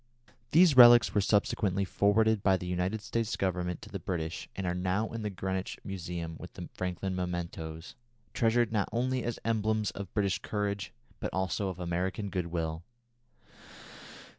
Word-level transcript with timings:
These 0.49 0.75
relics 0.75 1.13
were 1.13 1.21
subsequently 1.21 1.85
forwarded 1.85 2.41
by 2.41 2.57
the 2.57 2.65
United 2.65 3.03
States 3.03 3.35
Government 3.35 3.83
to 3.83 3.89
the 3.89 3.99
British 3.99 4.49
and 4.55 4.65
are 4.65 4.73
now 4.73 5.09
in 5.11 5.21
the 5.21 5.29
Greenwich 5.29 5.77
Museum 5.83 6.37
with 6.39 6.53
the 6.53 6.69
Franklin 6.73 7.15
mementoes, 7.15 7.93
treasured 8.33 8.71
not 8.71 8.89
only 8.91 9.23
as 9.23 9.37
emblems 9.45 9.91
of 9.91 10.11
British 10.15 10.39
courage 10.39 10.91
but 11.19 11.31
also 11.31 11.67
of 11.69 11.79
American 11.79 12.31
good 12.31 12.47
will. 12.47 12.81